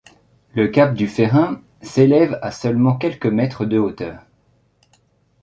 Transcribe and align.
Le 0.55 0.67
cap 0.67 0.95
Dufferin 0.95 1.61
s'élève 1.83 2.39
à 2.41 2.49
seulement 2.49 2.97
quelques 2.97 3.27
mètres 3.27 3.65
de 3.65 3.77
hauteur. 3.77 4.23